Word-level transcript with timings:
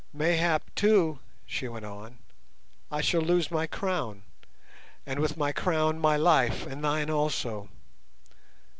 "Mayhap, 0.13 0.63
too," 0.73 1.19
she 1.45 1.67
went 1.67 1.85
on, 1.85 2.17
"I 2.89 3.01
shall 3.01 3.21
lose 3.21 3.51
my 3.51 3.67
crown, 3.67 4.23
and 5.05 5.19
with 5.19 5.37
my 5.37 5.51
crown 5.51 5.99
my 5.99 6.17
life 6.17 6.65
and 6.65 6.83
thine 6.83 7.11
also. 7.11 7.69